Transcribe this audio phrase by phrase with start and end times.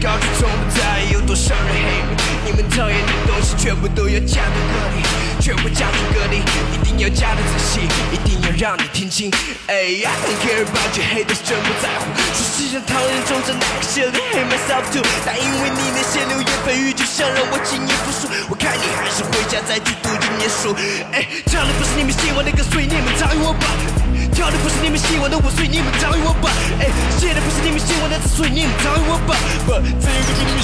[0.00, 2.14] 高处从不在意有多少人 hate me
[2.46, 5.02] 你们讨厌的东西全部都要加在歌里
[5.40, 7.80] 全部加在歌里一定要加得仔细
[8.12, 9.30] 一定要让你听清。
[9.66, 12.06] I don't care about you haters，真不在乎。
[12.32, 20.74] 说世上讨厌的人总是拉 hate myself too 但因为你那些流言蜚语就想让我轻易服输我看你还是回家再去读几年书
[21.12, 23.97] eh 唱的不是你们喜欢的歌所以你们早已忘吧。
[24.38, 26.48] 跳的不是你们喜欢的舞，所以你们讨厌我吧。
[26.78, 26.86] 哎，
[27.18, 29.34] 写的不是你们喜欢的字，所以你们讨厌我吧。
[29.66, 30.62] 不，只有个是你们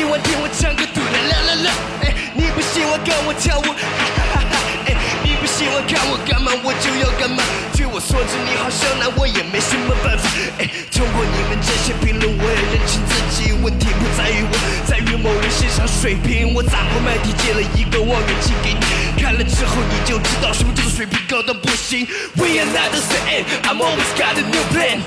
[0.00, 1.70] 你不喜欢听我唱歌，嘟啦啦啦啦，
[2.00, 4.56] 哎，你不喜欢看我跳舞，哈哈哈，
[4.88, 7.44] 哎，你不喜欢看我干嘛，我就要干嘛。
[7.76, 10.24] 据我所知，你好像拿我也没什么办法，
[10.56, 14.56] 哎，通过你们这些评论，我也认清自己，问题不在于我，
[14.88, 16.54] 在于某人欣赏水平。
[16.54, 22.08] 我砸破麦地借了一个望远镜给你，看了之后你就知道什么叫做水平高到不行。
[22.40, 25.04] We are not the same, I'm always got a new plan.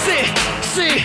[0.00, 0.24] Say,
[0.72, 1.04] say,